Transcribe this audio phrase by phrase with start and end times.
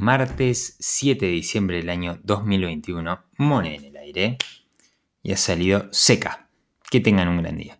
[0.00, 3.24] martes 7 de diciembre del año 2021.
[3.38, 4.38] Mone en el aire.
[5.22, 6.48] Y ha salido seca.
[6.90, 7.78] Que tengan un gran día.